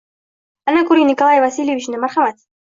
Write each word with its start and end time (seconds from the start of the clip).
Ana, 0.71 0.81
koʻring 0.87 1.09
Nikolay 1.11 1.43
Vasilyevichni. 1.45 2.01
Marhamat! 2.07 2.43